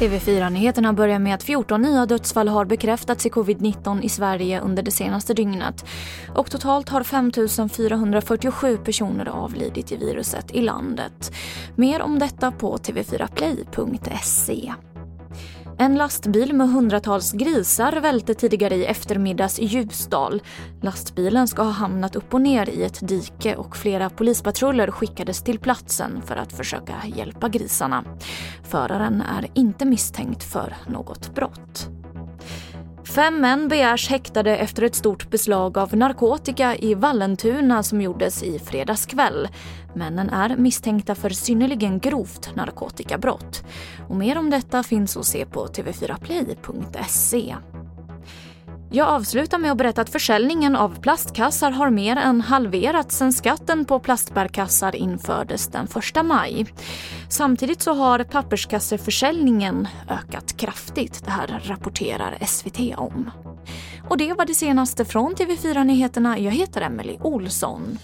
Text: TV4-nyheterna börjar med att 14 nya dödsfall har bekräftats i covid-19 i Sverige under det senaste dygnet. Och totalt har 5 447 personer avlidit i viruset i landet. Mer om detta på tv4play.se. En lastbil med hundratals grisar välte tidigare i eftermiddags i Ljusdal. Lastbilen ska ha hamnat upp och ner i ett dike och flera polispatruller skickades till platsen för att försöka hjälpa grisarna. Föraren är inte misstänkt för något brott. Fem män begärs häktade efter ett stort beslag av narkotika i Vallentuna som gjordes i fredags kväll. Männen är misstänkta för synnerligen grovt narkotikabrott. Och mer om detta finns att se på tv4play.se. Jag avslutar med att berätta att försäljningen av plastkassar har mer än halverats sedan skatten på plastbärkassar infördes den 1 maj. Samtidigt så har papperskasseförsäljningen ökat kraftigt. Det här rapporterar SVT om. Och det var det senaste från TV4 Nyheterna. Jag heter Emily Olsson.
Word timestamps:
TV4-nyheterna 0.00 0.92
börjar 0.92 1.18
med 1.18 1.34
att 1.34 1.42
14 1.42 1.82
nya 1.82 2.06
dödsfall 2.06 2.48
har 2.48 2.64
bekräftats 2.64 3.26
i 3.26 3.28
covid-19 3.28 4.02
i 4.02 4.08
Sverige 4.08 4.60
under 4.60 4.82
det 4.82 4.90
senaste 4.90 5.34
dygnet. 5.34 5.84
Och 6.34 6.50
totalt 6.50 6.88
har 6.88 7.02
5 7.02 7.32
447 7.68 8.76
personer 8.76 9.26
avlidit 9.26 9.92
i 9.92 9.96
viruset 9.96 10.50
i 10.50 10.60
landet. 10.60 11.32
Mer 11.76 12.02
om 12.02 12.18
detta 12.18 12.52
på 12.52 12.76
tv4play.se. 12.76 14.72
En 15.80 15.94
lastbil 15.94 16.54
med 16.54 16.68
hundratals 16.68 17.32
grisar 17.32 17.92
välte 17.92 18.34
tidigare 18.34 18.74
i 18.74 18.84
eftermiddags 18.84 19.58
i 19.58 19.64
Ljusdal. 19.64 20.42
Lastbilen 20.82 21.48
ska 21.48 21.62
ha 21.62 21.70
hamnat 21.70 22.16
upp 22.16 22.34
och 22.34 22.40
ner 22.40 22.70
i 22.70 22.82
ett 22.82 23.08
dike 23.08 23.56
och 23.56 23.76
flera 23.76 24.10
polispatruller 24.10 24.90
skickades 24.90 25.42
till 25.42 25.58
platsen 25.58 26.22
för 26.26 26.36
att 26.36 26.52
försöka 26.52 26.94
hjälpa 27.16 27.48
grisarna. 27.48 28.04
Föraren 28.70 29.20
är 29.20 29.46
inte 29.54 29.84
misstänkt 29.84 30.42
för 30.42 30.76
något 30.86 31.34
brott. 31.34 31.88
Fem 33.04 33.40
män 33.40 33.68
begärs 33.68 34.08
häktade 34.08 34.56
efter 34.56 34.82
ett 34.82 34.94
stort 34.94 35.30
beslag 35.30 35.78
av 35.78 35.96
narkotika 35.96 36.76
i 36.76 36.94
Vallentuna 36.94 37.82
som 37.82 38.00
gjordes 38.00 38.42
i 38.42 38.58
fredags 38.58 39.06
kväll. 39.06 39.48
Männen 39.94 40.30
är 40.30 40.56
misstänkta 40.56 41.14
för 41.14 41.30
synnerligen 41.30 41.98
grovt 41.98 42.56
narkotikabrott. 42.56 43.64
Och 44.08 44.16
mer 44.16 44.38
om 44.38 44.50
detta 44.50 44.82
finns 44.82 45.16
att 45.16 45.26
se 45.26 45.46
på 45.46 45.66
tv4play.se. 45.66 47.56
Jag 48.92 49.08
avslutar 49.08 49.58
med 49.58 49.72
att 49.72 49.78
berätta 49.78 50.00
att 50.00 50.10
försäljningen 50.10 50.76
av 50.76 51.00
plastkassar 51.00 51.70
har 51.70 51.90
mer 51.90 52.16
än 52.16 52.40
halverats 52.40 53.16
sedan 53.16 53.32
skatten 53.32 53.84
på 53.84 53.98
plastbärkassar 53.98 54.96
infördes 54.96 55.68
den 55.68 55.88
1 56.16 56.24
maj. 56.26 56.66
Samtidigt 57.28 57.82
så 57.82 57.94
har 57.94 58.24
papperskasseförsäljningen 58.24 59.88
ökat 60.08 60.56
kraftigt. 60.56 61.24
Det 61.24 61.30
här 61.30 61.62
rapporterar 61.64 62.38
SVT 62.46 62.80
om. 62.96 63.30
Och 64.08 64.18
det 64.18 64.32
var 64.32 64.46
det 64.46 64.54
senaste 64.54 65.04
från 65.04 65.34
TV4 65.34 65.84
Nyheterna. 65.84 66.38
Jag 66.38 66.52
heter 66.52 66.80
Emily 66.80 67.16
Olsson. 67.20 67.98